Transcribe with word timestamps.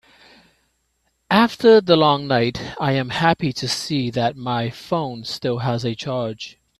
After 1.29 1.79
the 1.79 1.95
long 1.95 2.25
night, 2.25 2.59
I 2.79 2.93
am 2.93 3.09
happy 3.11 3.53
to 3.53 3.67
see 3.67 4.09
that 4.09 4.35
my 4.35 4.71
phone 4.71 5.25
still 5.25 5.59
has 5.59 5.85
a 5.85 5.93
charge. 5.93 6.57